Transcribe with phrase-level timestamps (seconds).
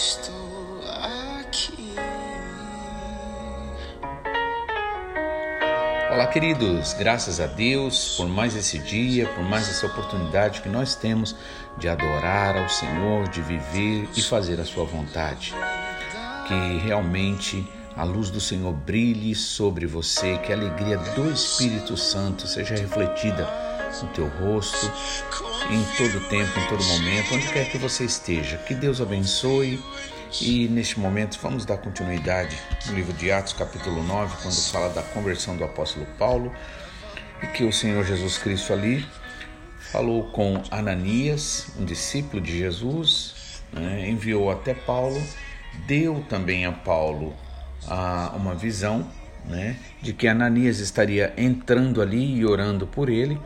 [0.00, 0.80] Estou
[1.40, 1.96] aqui.
[6.12, 10.94] Olá, queridos, graças a Deus por mais esse dia, por mais essa oportunidade que nós
[10.94, 11.34] temos
[11.78, 15.52] de adorar ao Senhor, de viver e fazer a Sua vontade.
[16.46, 22.46] Que realmente a luz do Senhor brilhe sobre você, que a alegria do Espírito Santo
[22.46, 23.48] seja refletida
[24.00, 24.92] no teu rosto,
[25.70, 28.56] em todo tempo, em todo momento, onde quer que você esteja.
[28.58, 29.78] Que Deus abençoe.
[30.42, 35.02] E neste momento vamos dar continuidade no livro de Atos, capítulo 9, quando fala da
[35.02, 36.52] conversão do apóstolo Paulo,
[37.42, 39.06] e que o Senhor Jesus Cristo ali
[39.90, 45.20] falou com Ananias, um discípulo de Jesus, né, enviou até Paulo,
[45.86, 47.34] deu também a Paulo
[47.86, 49.10] a, uma visão
[49.46, 53.40] né, de que Ananias estaria entrando ali e orando por ele.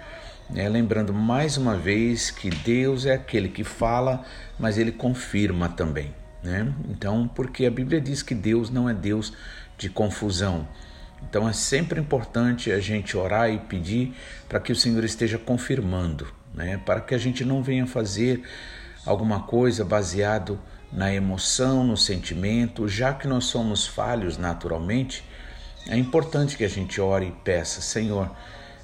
[0.53, 4.23] Né, lembrando mais uma vez que Deus é aquele que fala,
[4.59, 6.15] mas ele confirma também.
[6.43, 6.71] Né?
[6.91, 9.33] Então, porque a Bíblia diz que Deus não é Deus
[9.79, 10.69] de confusão.
[11.23, 14.15] Então é sempre importante a gente orar e pedir
[14.49, 16.79] para que o Senhor esteja confirmando, né?
[16.85, 18.43] para que a gente não venha fazer
[19.07, 20.61] alguma coisa baseado
[20.93, 25.25] na emoção, no sentimento, já que nós somos falhos naturalmente,
[25.89, 28.31] é importante que a gente ore e peça, Senhor,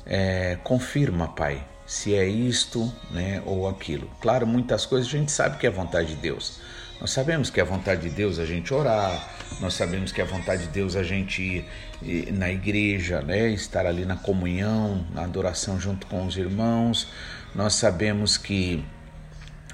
[0.09, 4.11] é, confirma, Pai, se é isto né, ou aquilo.
[4.21, 6.61] Claro, muitas coisas a gente sabe que é vontade de Deus.
[7.01, 9.29] Nós sabemos que é vontade de Deus a gente orar,
[9.61, 11.65] nós sabemos que é vontade de Deus a gente
[12.03, 17.07] ir na igreja, né, estar ali na comunhão, na adoração junto com os irmãos.
[17.55, 18.85] Nós sabemos que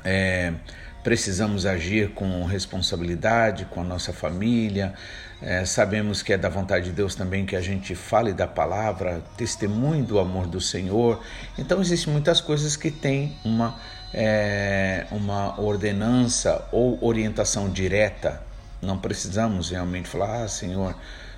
[0.05, 0.53] é,
[1.03, 4.95] precisamos agir com responsabilidade com a nossa família.
[5.43, 9.23] É, sabemos que é da vontade de Deus também que a gente fale da palavra,
[9.37, 11.21] testemunhe do amor do Senhor.
[11.59, 13.79] Então, existem muitas coisas que têm uma,
[14.13, 18.43] é, uma ordenança ou orientação direta.
[18.81, 20.95] Não precisamos realmente falar, ah, Senhor,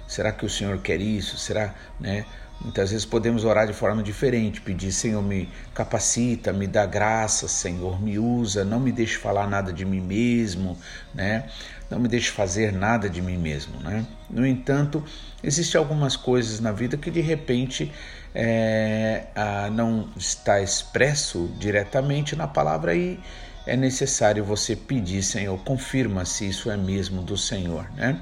[0.06, 1.36] será que o Senhor quer isso?
[1.36, 2.24] Será, né?
[2.60, 8.00] Muitas vezes podemos orar de forma diferente, pedir, Senhor, me capacita, me dá graça, Senhor,
[8.00, 10.78] me usa, não me deixe falar nada de mim mesmo,
[11.14, 11.48] né?
[11.90, 14.04] Não me deixe fazer nada de mim mesmo, né?
[14.28, 15.04] No entanto,
[15.42, 17.92] existem algumas coisas na vida que de repente
[18.34, 19.26] é,
[19.72, 23.20] não está expresso diretamente na palavra e
[23.66, 28.20] é necessário você pedir, Senhor, confirma se isso é mesmo do Senhor, né?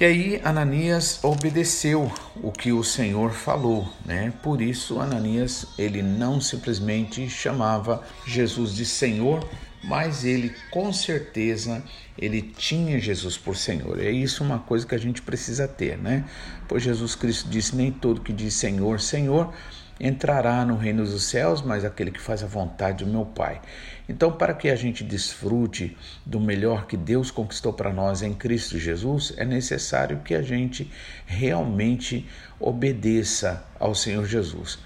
[0.00, 2.10] E aí Ananias obedeceu
[2.42, 4.32] o que o Senhor falou, né?
[4.42, 9.46] Por isso Ananias ele não simplesmente chamava Jesus de Senhor,
[9.82, 11.82] mas ele com certeza
[12.18, 13.98] ele tinha Jesus por Senhor.
[13.98, 16.24] É isso uma coisa que a gente precisa ter, né?
[16.68, 19.52] Pois Jesus Cristo disse: nem todo que diz Senhor, Senhor
[20.00, 23.60] entrará no reino dos céus, mas aquele que faz a vontade do meu Pai.
[24.08, 28.78] Então, para que a gente desfrute do melhor que Deus conquistou para nós em Cristo
[28.78, 30.90] Jesus, é necessário que a gente
[31.26, 32.26] realmente
[32.58, 34.78] obedeça ao Senhor Jesus.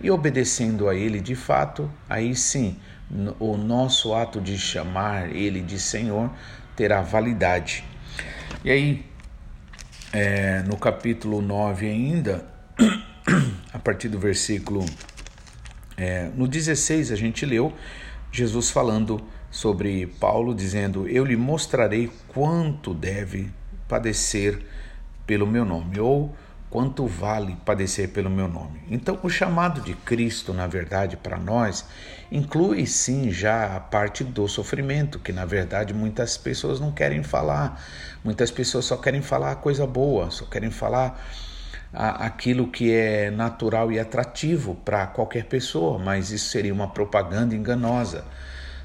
[0.00, 2.76] E obedecendo a Ele de fato, aí sim,
[3.38, 6.30] o nosso ato de chamar Ele de Senhor
[6.76, 7.84] terá validade.
[8.64, 9.06] E aí,
[10.12, 12.46] é, no capítulo 9 ainda,
[13.72, 14.84] a partir do versículo.
[15.96, 17.72] É, no 16 a gente leu
[18.30, 19.20] Jesus falando
[19.50, 23.50] sobre Paulo, dizendo: Eu lhe mostrarei quanto deve
[23.88, 24.62] padecer
[25.26, 26.34] pelo meu nome, ou
[26.70, 28.80] quanto vale padecer pelo meu nome.
[28.90, 31.86] Então, o chamado de Cristo, na verdade, para nós,
[32.30, 37.82] inclui sim já a parte do sofrimento, que na verdade muitas pessoas não querem falar.
[38.22, 41.18] Muitas pessoas só querem falar coisa boa, só querem falar
[41.92, 48.24] aquilo que é natural e atrativo para qualquer pessoa, mas isso seria uma propaganda enganosa.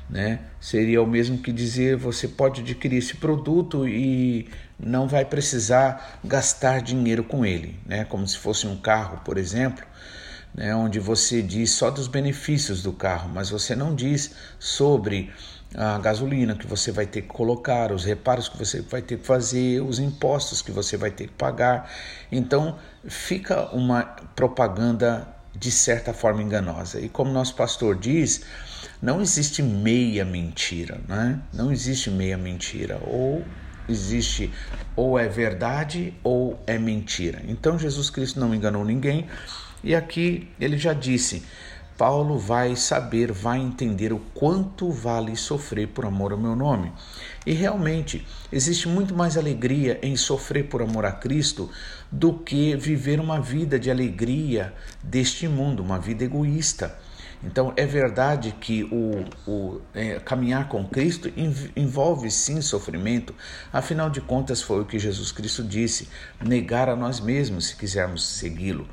[0.10, 0.40] Né?
[0.60, 4.48] Seria o mesmo que dizer você pode adquirir esse produto e
[4.80, 8.04] não vai precisar gastar dinheiro com ele, né?
[8.06, 9.84] Como se fosse um carro, por exemplo,
[10.54, 10.76] né?
[10.76, 15.32] Onde você diz só dos benefícios do carro, mas você não diz sobre
[15.76, 19.26] a gasolina que você vai ter que colocar, os reparos que você vai ter que
[19.26, 21.90] fazer, os impostos que você vai ter que pagar.
[22.32, 22.78] Então,
[23.08, 24.04] fica uma
[24.36, 25.28] propaganda
[25.64, 27.00] de certa forma enganosa.
[27.00, 28.42] E como nosso pastor diz,
[29.02, 31.40] não existe meia mentira, né?
[31.54, 33.00] Não existe meia mentira.
[33.08, 33.46] Ou
[33.88, 34.52] existe
[34.94, 37.42] ou é verdade ou é mentira.
[37.48, 39.26] Então Jesus Cristo não enganou ninguém.
[39.82, 41.44] E aqui ele já disse:
[42.04, 46.92] Paulo vai saber, vai entender o quanto vale sofrer por amor ao meu nome.
[47.46, 51.72] E realmente, existe muito mais alegria em sofrer por amor a Cristo
[52.12, 56.94] do que viver uma vida de alegria deste mundo, uma vida egoísta.
[57.42, 61.32] Então, é verdade que o, o é, caminhar com Cristo
[61.74, 63.34] envolve sim sofrimento,
[63.72, 66.10] afinal de contas, foi o que Jesus Cristo disse:
[66.42, 68.90] negar a nós mesmos se quisermos segui-lo.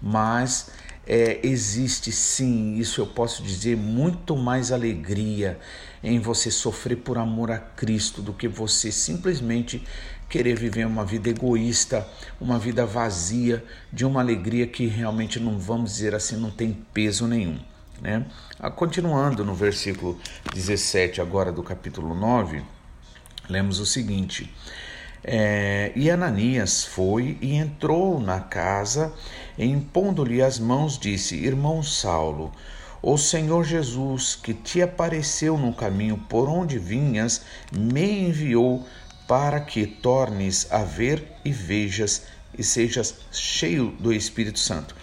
[0.00, 0.70] Mas
[1.06, 5.58] é, existe sim, isso eu posso dizer, muito mais alegria
[6.02, 9.86] em você sofrer por amor a Cristo do que você simplesmente
[10.28, 12.06] querer viver uma vida egoísta,
[12.40, 17.26] uma vida vazia, de uma alegria que realmente não vamos dizer assim, não tem peso
[17.26, 17.58] nenhum.
[18.00, 18.26] Né?
[18.58, 20.18] Ah, continuando no versículo
[20.52, 22.62] 17, agora do capítulo 9,
[23.48, 24.52] lemos o seguinte:
[25.26, 29.12] é, E Ananias foi e entrou na casa,
[29.58, 32.52] e impondo-lhe as mãos, disse: Irmão Saulo,
[33.02, 37.42] o Senhor Jesus, que te apareceu no caminho por onde vinhas,
[37.72, 38.86] me enviou
[39.26, 42.22] para que tornes a ver e vejas
[42.56, 44.94] e sejas cheio do Espírito Santo.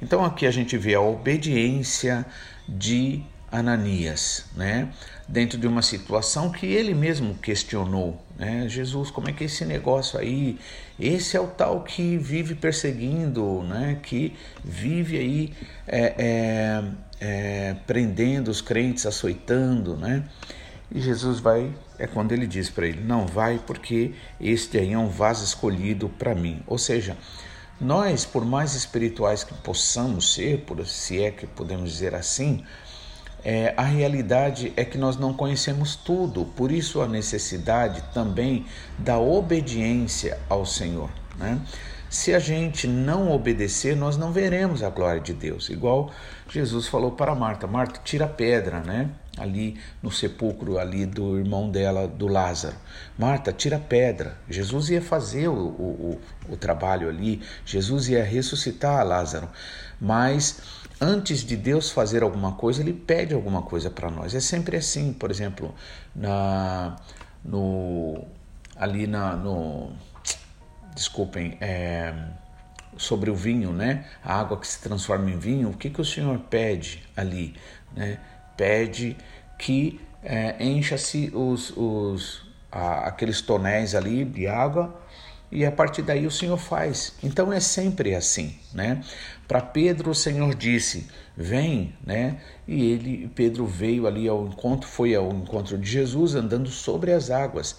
[0.00, 2.24] Então aqui a gente vê a obediência
[2.66, 3.22] de
[3.52, 4.88] Ananias, né?
[5.30, 8.68] Dentro de uma situação que ele mesmo questionou, né?
[8.68, 10.58] Jesus, como é que é esse negócio aí?
[10.98, 14.00] Esse é o tal que vive perseguindo, né?
[14.02, 14.34] Que
[14.64, 15.52] vive aí
[15.86, 16.84] é, é,
[17.20, 20.24] é, prendendo os crentes, açoitando, né?
[20.92, 24.98] E Jesus vai, é quando ele diz para ele: Não vai, porque este aí é
[24.98, 26.60] um vaso escolhido para mim.
[26.66, 27.16] Ou seja,
[27.80, 32.64] nós, por mais espirituais que possamos ser, por se é que podemos dizer assim,
[33.44, 38.66] é, a realidade é que nós não conhecemos tudo, por isso a necessidade também
[38.98, 41.10] da obediência ao Senhor.
[41.36, 41.60] Né?
[42.08, 45.68] Se a gente não obedecer, nós não veremos a glória de Deus.
[45.68, 46.10] Igual
[46.48, 49.08] Jesus falou para Marta: Marta, tira a pedra, né?
[49.38, 52.76] Ali no sepulcro ali do irmão dela, do Lázaro.
[53.18, 54.36] Marta, tira a pedra.
[54.48, 59.48] Jesus ia fazer o, o, o trabalho ali, Jesus ia ressuscitar Lázaro.
[60.00, 60.60] Mas
[61.00, 64.34] antes de Deus fazer alguma coisa, ele pede alguma coisa para nós.
[64.34, 65.74] É sempre assim, por exemplo,
[66.14, 66.96] na,
[67.44, 68.24] no,
[68.76, 69.92] ali na, no.
[70.94, 72.12] Desculpem, é,
[72.96, 74.04] sobre o vinho, né?
[74.22, 77.54] A água que se transforma em vinho, o que, que o Senhor pede ali?
[77.94, 78.18] Né?
[78.60, 79.16] Pede
[79.58, 85.00] que é, encha-se os, os, aqueles tonéis ali de água
[85.50, 87.14] e a partir daí o Senhor faz.
[87.22, 89.02] Então é sempre assim, né?
[89.48, 92.36] Para Pedro o Senhor disse: "Vem", né?
[92.68, 97.30] E ele Pedro veio ali ao encontro, foi ao encontro de Jesus andando sobre as
[97.30, 97.78] águas.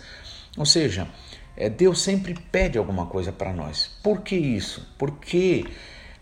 [0.57, 1.07] Ou seja,
[1.55, 3.91] é, Deus sempre pede alguma coisa para nós.
[4.01, 4.91] Por que isso?
[4.97, 5.63] Porque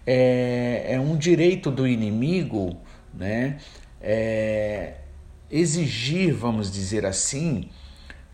[0.05, 2.77] é, é um direito do inimigo,
[3.13, 3.57] né?
[4.01, 4.95] É,
[5.49, 7.69] exigir, vamos dizer assim,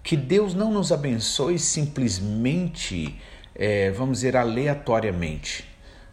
[0.03, 3.19] que Deus não nos abençoe simplesmente,
[3.55, 5.65] é, vamos dizer, aleatoriamente.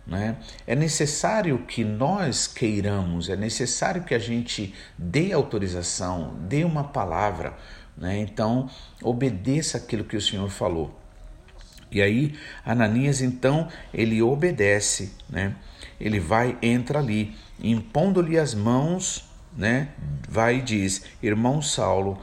[0.07, 0.37] Né?
[0.67, 7.56] É necessário que nós queiramos, é necessário que a gente dê autorização, dê uma palavra.
[7.97, 8.19] Né?
[8.19, 8.69] Então,
[9.03, 10.99] obedeça aquilo que o Senhor falou.
[11.91, 15.55] E aí, Ananias, então, ele obedece, né?
[16.01, 19.89] ele vai, entra ali, impondo-lhe as mãos né?
[20.29, 22.19] Vai e diz: Irmão Saulo,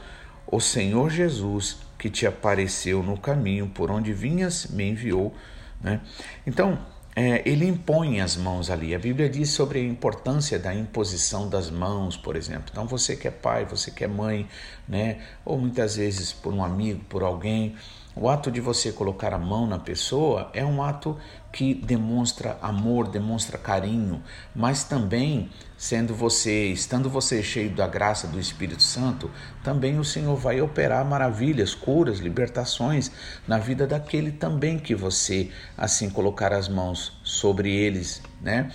[0.46, 5.34] o Senhor Jesus que te apareceu no caminho por onde vinhas me enviou,
[5.82, 6.00] né?
[6.46, 6.78] Então,
[7.14, 8.94] é, ele impõe as mãos ali.
[8.94, 12.66] A Bíblia diz sobre a importância da imposição das mãos, por exemplo.
[12.70, 14.48] Então, você que é pai, você que é mãe,
[14.88, 15.18] né?
[15.44, 17.76] Ou muitas vezes por um amigo, por alguém,
[18.14, 21.18] o ato de você colocar a mão na pessoa é um ato
[21.52, 24.22] que demonstra amor, demonstra carinho,
[24.54, 29.30] mas também sendo você, estando você cheio da graça do Espírito Santo,
[29.64, 33.10] também o Senhor vai operar maravilhas, curas, libertações
[33.48, 38.70] na vida daquele também que você assim colocar as mãos sobre eles, né?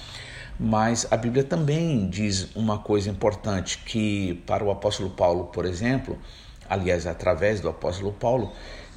[0.60, 6.18] Mas a Bíblia também diz uma coisa importante que para o apóstolo Paulo, por exemplo,
[6.68, 8.52] aliás, através do apóstolo Paulo,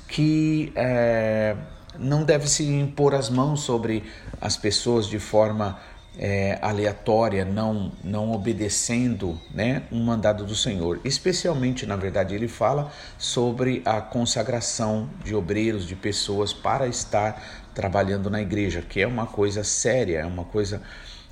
[0.09, 1.55] que é,
[1.99, 4.03] não deve se impor as mãos sobre
[4.41, 5.79] as pessoas de forma
[6.19, 11.01] é, aleatória, não, não obedecendo né, um mandado do Senhor.
[11.05, 18.29] Especialmente, na verdade, ele fala sobre a consagração de obreiros, de pessoas para estar trabalhando
[18.29, 20.83] na igreja, que é uma coisa séria, é uma coisa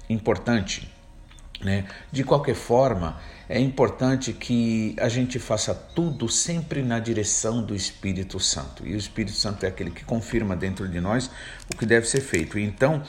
[0.08, 0.92] importante.
[1.60, 1.86] Né?
[2.12, 8.38] De qualquer forma, é importante que a gente faça tudo sempre na direção do Espírito
[8.38, 8.86] Santo.
[8.86, 11.30] E o Espírito Santo é aquele que confirma dentro de nós
[11.72, 12.58] o que deve ser feito.
[12.58, 13.02] Então,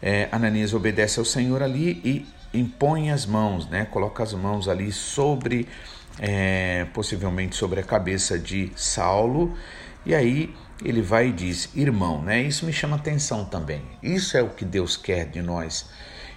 [0.00, 2.26] é, Ananias obedece ao Senhor ali e
[2.58, 3.84] impõe as mãos, né?
[3.84, 5.68] Coloca as mãos ali sobre,
[6.18, 9.56] é, possivelmente sobre a cabeça de Saulo,
[10.06, 12.42] e aí ele vai e diz: irmão, né?
[12.42, 13.82] Isso me chama atenção também.
[14.02, 15.90] Isso é o que Deus quer de nós.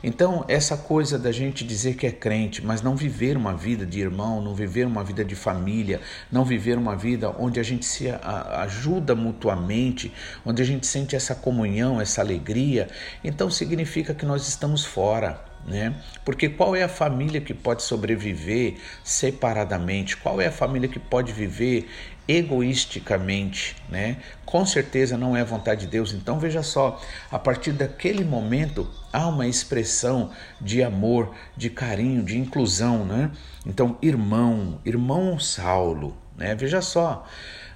[0.03, 3.99] Então, essa coisa da gente dizer que é crente, mas não viver uma vida de
[3.99, 8.07] irmão, não viver uma vida de família, não viver uma vida onde a gente se
[8.09, 10.11] ajuda mutuamente,
[10.45, 12.87] onde a gente sente essa comunhão, essa alegria,
[13.23, 15.95] então significa que nós estamos fora né?
[16.25, 20.17] Porque qual é a família que pode sobreviver separadamente?
[20.17, 21.87] Qual é a família que pode viver
[22.31, 24.17] egoisticamente, né?
[24.45, 26.13] Com certeza não é a vontade de Deus.
[26.13, 32.37] Então veja só, a partir daquele momento há uma expressão de amor, de carinho, de
[32.37, 33.31] inclusão, né?
[33.65, 36.55] Então, irmão, irmão Saulo, né?
[36.55, 37.25] Veja só.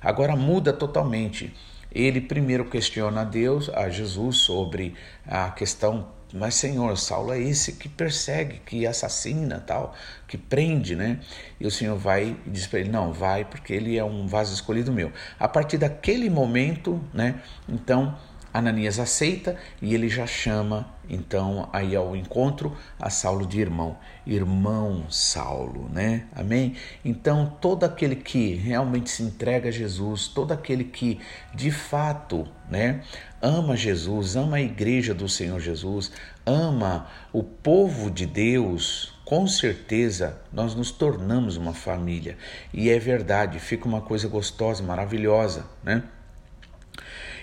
[0.01, 1.53] Agora muda totalmente.
[1.95, 4.93] Ele primeiro questiona a Deus, a Jesus sobre
[5.25, 9.95] a questão mas, Senhor, Saulo é esse que persegue, que assassina, tal,
[10.27, 11.21] que prende, né?
[11.57, 14.53] E o Senhor vai e diz para ele: Não, vai, porque ele é um vaso
[14.53, 15.13] escolhido meu.
[15.39, 17.41] A partir daquele momento, né?
[17.69, 18.17] Então
[18.57, 25.05] Ananias aceita e ele já chama então aí ao encontro a Saulo de irmão, irmão
[25.09, 26.25] Saulo, né?
[26.33, 26.73] Amém?
[27.03, 31.19] Então todo aquele que realmente se entrega a Jesus, todo aquele que
[31.53, 33.01] de fato, né,
[33.41, 36.11] ama Jesus, ama a igreja do Senhor Jesus,
[36.45, 42.37] ama o povo de Deus, com certeza nós nos tornamos uma família.
[42.73, 46.03] E é verdade, fica uma coisa gostosa, maravilhosa, né?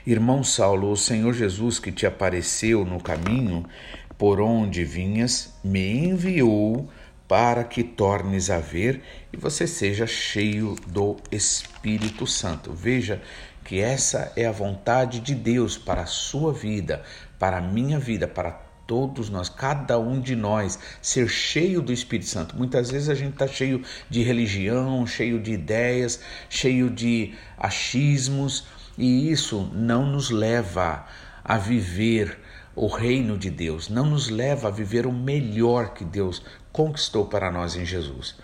[0.05, 3.65] Irmão Saulo, o Senhor Jesus que te apareceu no caminho
[4.19, 6.89] por onde vinhas, me enviou
[7.29, 9.01] para que tornes a ver
[9.33, 12.73] e você seja cheio do Espírito Santo.
[12.73, 13.23] Veja
[13.65, 17.05] que essa é a vontade de Deus para a sua vida,
[17.39, 18.51] para a minha vida, para
[18.87, 22.57] todos nós, cada um de nós, ser cheio do Espírito Santo.
[22.57, 29.31] Muitas vezes a gente está cheio de religião, cheio de ideias, cheio de achismos e
[29.31, 31.07] isso não nos leva
[31.45, 32.39] a viver
[32.75, 37.51] o reino de Deus, não nos leva a viver o melhor que Deus conquistou para
[37.51, 38.35] nós em Jesus.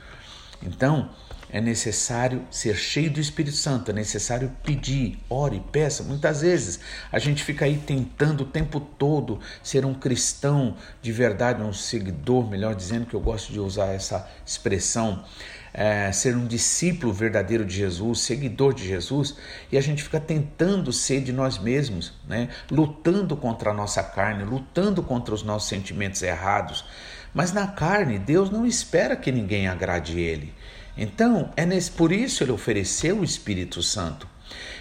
[0.63, 1.11] Então,
[1.51, 6.03] é necessário ser cheio do Espírito Santo, é necessário pedir, ore, peça.
[6.03, 11.63] Muitas vezes a gente fica aí tentando o tempo todo ser um cristão de verdade,
[11.63, 15.25] um seguidor, melhor dizendo, que eu gosto de usar essa expressão,
[15.73, 19.37] é, ser um discípulo verdadeiro de Jesus, seguidor de Jesus,
[19.71, 22.49] e a gente fica tentando ser de nós mesmos, né?
[22.71, 26.85] lutando contra a nossa carne, lutando contra os nossos sentimentos errados.
[27.33, 30.55] Mas na carne, Deus não espera que ninguém agrade Ele.
[30.97, 34.27] Então, é nesse, por isso ele ofereceu o Espírito Santo.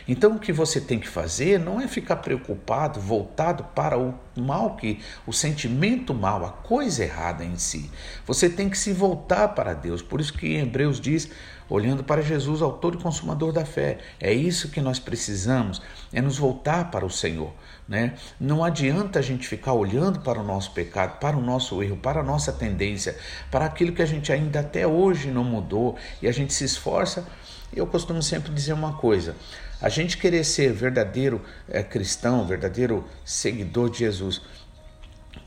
[0.07, 4.75] Então, o que você tem que fazer não é ficar preocupado, voltado para o mal
[4.75, 7.89] que, o sentimento mal, a coisa errada em si.
[8.25, 10.01] Você tem que se voltar para Deus.
[10.01, 11.29] Por isso que em Hebreus diz,
[11.69, 13.99] olhando para Jesus, autor e consumador da fé.
[14.19, 15.81] É isso que nós precisamos,
[16.13, 17.53] é nos voltar para o Senhor.
[17.87, 18.13] Né?
[18.39, 22.19] Não adianta a gente ficar olhando para o nosso pecado, para o nosso erro, para
[22.19, 23.17] a nossa tendência,
[23.49, 27.27] para aquilo que a gente ainda até hoje não mudou e a gente se esforça.
[27.73, 29.35] Eu costumo sempre dizer uma coisa:
[29.81, 34.41] a gente querer ser verdadeiro é, cristão, verdadeiro seguidor de Jesus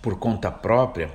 [0.00, 1.10] por conta própria,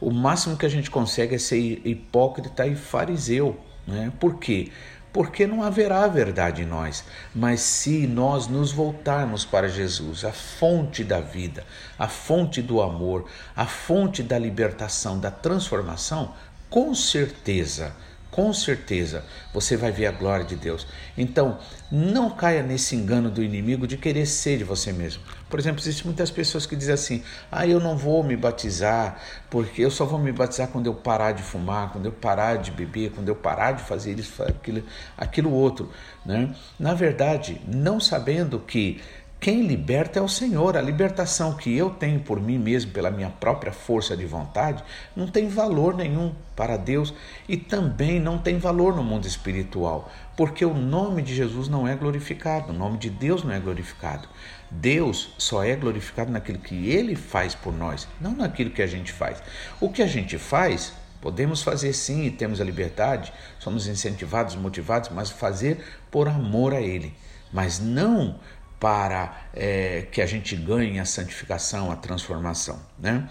[0.00, 3.58] o máximo que a gente consegue é ser hipócrita e fariseu.
[3.86, 4.12] Né?
[4.18, 4.70] Por quê?
[5.12, 7.04] porque não haverá verdade em nós.
[7.34, 11.64] Mas se nós nos voltarmos para Jesus, a fonte da vida,
[11.98, 13.26] a fonte do amor,
[13.56, 16.34] a fonte da libertação, da transformação,
[16.68, 17.94] com certeza
[18.30, 20.86] com certeza você vai ver a glória de Deus.
[21.16, 21.58] Então,
[21.90, 25.22] não caia nesse engano do inimigo de querer ser de você mesmo.
[25.48, 29.20] Por exemplo, existem muitas pessoas que dizem assim: ah, eu não vou me batizar,
[29.50, 32.70] porque eu só vou me batizar quando eu parar de fumar, quando eu parar de
[32.70, 34.82] beber, quando eu parar de fazer isso, aquilo,
[35.16, 35.90] aquilo outro.
[36.24, 36.54] Né?
[36.78, 39.00] Na verdade, não sabendo que
[39.40, 40.76] quem liberta é o Senhor.
[40.76, 44.84] A libertação que eu tenho por mim mesmo, pela minha própria força de vontade,
[45.16, 47.14] não tem valor nenhum para Deus
[47.48, 51.96] e também não tem valor no mundo espiritual, porque o nome de Jesus não é
[51.96, 54.28] glorificado, o nome de Deus não é glorificado.
[54.70, 59.10] Deus só é glorificado naquilo que ele faz por nós, não naquilo que a gente
[59.10, 59.42] faz.
[59.80, 65.08] O que a gente faz, podemos fazer sim e temos a liberdade, somos incentivados, motivados,
[65.08, 67.14] mas fazer por amor a ele,
[67.50, 68.38] mas não
[68.80, 72.80] para é, que a gente ganhe a santificação, a transformação.
[72.98, 73.28] Né?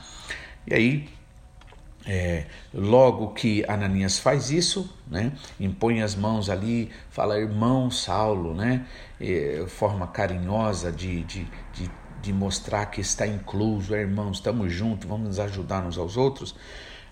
[0.67, 1.09] E aí,
[2.05, 8.85] é, logo que Ananias faz isso, né, impõe as mãos ali, fala irmão Saulo, né,
[9.19, 11.91] é, forma carinhosa de, de, de,
[12.21, 16.55] de, mostrar que está incluso, é, irmãos, estamos juntos, vamos nos ajudar uns aos outros.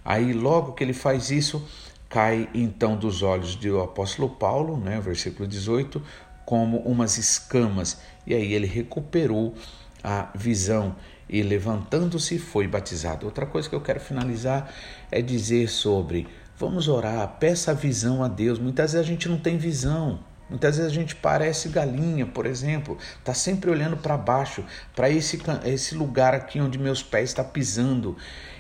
[0.06, 1.68] Aí, logo que ele faz isso,
[2.10, 6.02] cai então dos olhos do apóstolo Paulo, né, versículo 18,
[6.48, 7.98] como umas escamas.
[8.26, 9.54] E aí ele recuperou
[10.02, 10.96] a visão
[11.28, 13.26] e levantando-se foi batizado.
[13.26, 14.74] Outra coisa que eu quero finalizar
[15.12, 16.26] é dizer sobre
[16.58, 18.60] vamos orar, peça visão a Deus.
[18.60, 20.22] Muitas vezes a gente não tem visão.
[20.50, 24.64] Muitas vezes a gente parece galinha, por exemplo, está sempre olhando para baixo,
[24.96, 28.16] para esse, esse lugar aqui onde meus pés estão tá pisando.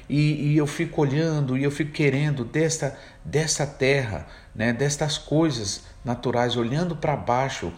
[0.10, 5.84] E, e, eu fico olhando e eu fico querendo desta, dessa terra, né, destas coisas
[6.07, 7.71] naturais, olhando para baixo.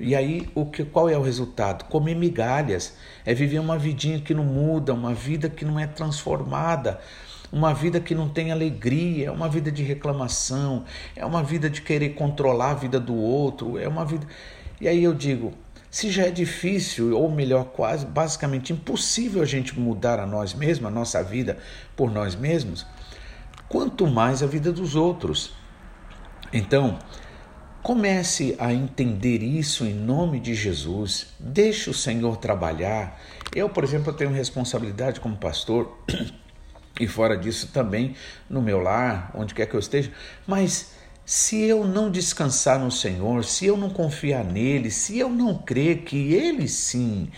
[0.00, 1.84] E aí, o que, qual é o resultado?
[1.84, 6.98] Comer migalhas, é viver uma vidinha que não muda, uma vida que não é transformada
[7.52, 11.82] uma vida que não tem alegria, é uma vida de reclamação, é uma vida de
[11.82, 14.26] querer controlar a vida do outro, é uma vida.
[14.80, 15.52] E aí eu digo,
[15.88, 20.88] se já é difícil, ou melhor, quase basicamente impossível a gente mudar a nós mesmos,
[20.88, 21.56] a nossa vida
[21.94, 22.84] por nós mesmos,
[23.68, 25.54] quanto mais a vida dos outros.
[26.52, 26.98] Então,
[27.84, 31.26] comece a entender isso em nome de Jesus.
[31.38, 33.20] Deixe o Senhor trabalhar.
[33.54, 35.94] Eu, por exemplo, tenho responsabilidade como pastor
[36.98, 38.16] e fora disso também
[38.48, 40.10] no meu lar, onde quer que eu esteja,
[40.46, 40.94] mas
[41.26, 46.04] se eu não descansar no Senhor, se eu não confiar nele, se eu não crer
[46.04, 47.30] que ele sim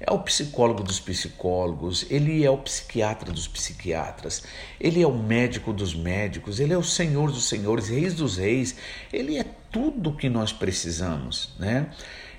[0.00, 4.44] é o psicólogo dos psicólogos, ele é o psiquiatra dos psiquiatras,
[4.80, 8.76] ele é o médico dos médicos, ele é o Senhor dos senhores, reis dos reis,
[9.12, 11.90] ele é tudo o que nós precisamos, né?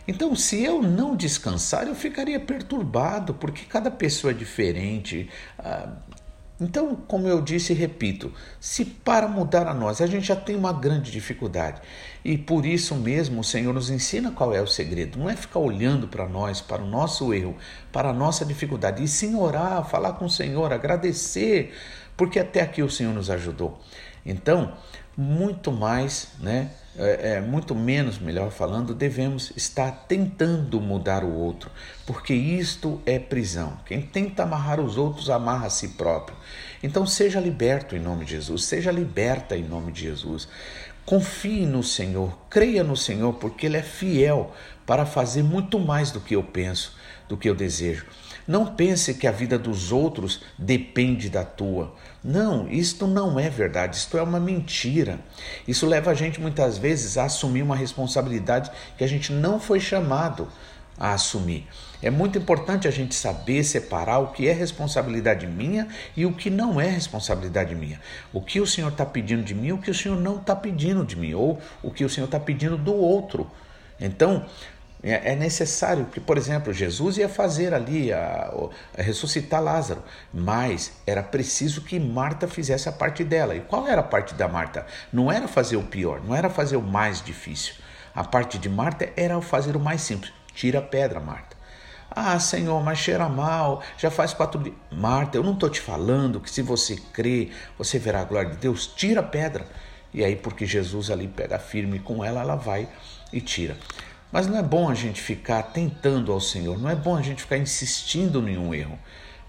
[0.07, 5.29] Então, se eu não descansar, eu ficaria perturbado, porque cada pessoa é diferente.
[5.57, 5.97] Ah,
[6.59, 10.57] então, como eu disse e repito, se para mudar a nós a gente já tem
[10.57, 11.79] uma grande dificuldade
[12.25, 15.59] e por isso mesmo o Senhor nos ensina qual é o segredo, não é ficar
[15.59, 17.55] olhando para nós, para o nosso erro,
[17.93, 21.73] para a nossa dificuldade, e sim orar, falar com o Senhor, agradecer,
[22.17, 23.79] porque até aqui o Senhor nos ajudou.
[24.25, 24.73] Então,
[25.19, 26.71] muito mais, né?
[26.97, 31.69] É, é, muito menos, melhor falando, devemos estar tentando mudar o outro,
[32.05, 33.77] porque isto é prisão.
[33.85, 36.37] Quem tenta amarrar os outros amarra a si próprio.
[36.81, 40.47] Então seja liberto em nome de Jesus, seja liberta em nome de Jesus.
[41.05, 44.53] Confie no Senhor, creia no Senhor, porque Ele é fiel
[44.85, 46.95] para fazer muito mais do que eu penso,
[47.27, 48.05] do que eu desejo.
[48.49, 51.93] Não pense que a vida dos outros depende da tua.
[52.23, 55.19] Não, isto não é verdade, isto é uma mentira.
[55.67, 59.79] Isso leva a gente muitas vezes a assumir uma responsabilidade que a gente não foi
[59.79, 60.47] chamado
[60.97, 61.67] a assumir.
[62.01, 66.49] É muito importante a gente saber separar o que é responsabilidade minha e o que
[66.49, 68.01] não é responsabilidade minha.
[68.33, 71.05] O que o Senhor está pedindo de mim o que o Senhor não está pedindo
[71.05, 73.47] de mim, ou o que o Senhor está pedindo do outro.
[73.99, 74.47] Então,
[75.01, 78.51] é, é necessário que, por exemplo, Jesus ia fazer ali, a,
[78.97, 83.55] a, ressuscitar Lázaro, mas era preciso que Marta fizesse a parte dela.
[83.55, 84.85] E qual era a parte da Marta?
[85.11, 87.75] Não era fazer o pior, não era fazer o mais difícil.
[88.13, 91.57] A parte de Marta era fazer o mais simples: tira a pedra, Marta.
[92.11, 94.75] Ah, Senhor, mas cheira mal, já faz quatro dias.
[94.91, 98.57] Marta, eu não estou te falando que se você crê, você verá a glória de
[98.57, 98.87] Deus.
[98.87, 99.65] Tira a pedra.
[100.11, 102.89] E aí, porque Jesus ali pega firme com ela, ela vai
[103.31, 103.77] e tira.
[104.31, 107.41] Mas não é bom a gente ficar tentando ao Senhor, não é bom a gente
[107.41, 108.97] ficar insistindo em um erro.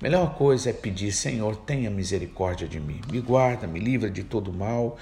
[0.01, 4.51] Melhor coisa é pedir, Senhor, tenha misericórdia de mim, me guarda, me livra de todo
[4.51, 4.97] mal.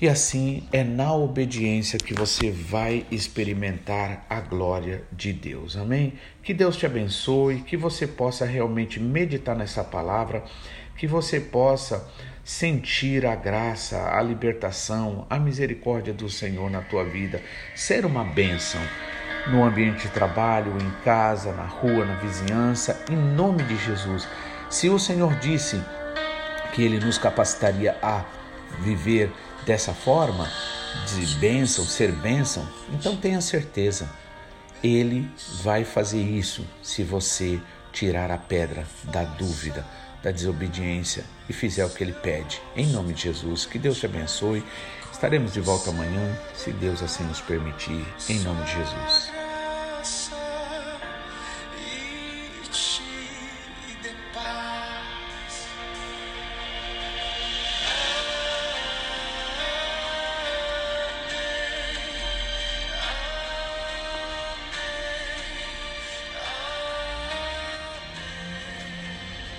[0.00, 5.76] E assim é na obediência que você vai experimentar a glória de Deus.
[5.76, 6.14] Amém?
[6.42, 10.42] Que Deus te abençoe, que você possa realmente meditar nessa palavra,
[10.96, 12.08] que você possa
[12.50, 17.40] sentir a graça, a libertação, a misericórdia do Senhor na tua vida,
[17.76, 18.80] ser uma bênção
[19.46, 24.26] no ambiente de trabalho, em casa, na rua, na vizinhança, em nome de Jesus.
[24.68, 25.80] Se o Senhor disse
[26.74, 28.24] que Ele nos capacitaria a
[28.80, 29.32] viver
[29.64, 30.50] dessa forma,
[31.06, 34.10] de bênção, ser bênção, então tenha certeza,
[34.82, 35.30] Ele
[35.62, 37.60] vai fazer isso se você
[37.92, 39.86] tirar a pedra da dúvida
[40.22, 42.60] da desobediência e fizer o que ele pede.
[42.76, 44.64] Em nome de Jesus, que Deus te abençoe.
[45.12, 49.39] Estaremos de volta amanhã, se Deus assim nos permitir, em nome de Jesus.